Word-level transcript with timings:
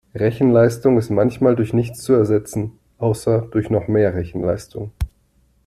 Rechenleistung 0.15 0.97
ist 0.97 1.11
manchmal 1.11 1.55
durch 1.55 1.73
nichts 1.73 2.01
zu 2.01 2.13
ersetzen, 2.13 2.79
außer 2.97 3.47
durch 3.51 3.69
noch 3.69 3.87
mehr 3.87 4.15
Rechenleistung. 4.15 4.91